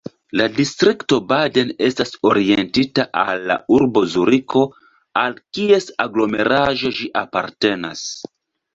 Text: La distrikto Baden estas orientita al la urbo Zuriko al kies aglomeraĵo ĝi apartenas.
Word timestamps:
La 0.39 0.45
distrikto 0.53 1.19
Baden 1.31 1.73
estas 1.87 2.13
orientita 2.31 3.05
al 3.25 3.45
la 3.53 3.59
urbo 3.77 4.05
Zuriko 4.17 4.65
al 5.25 5.41
kies 5.59 5.91
aglomeraĵo 6.09 6.97
ĝi 7.01 7.15
apartenas. 7.27 8.07